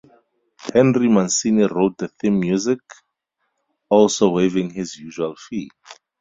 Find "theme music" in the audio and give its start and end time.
2.07-2.79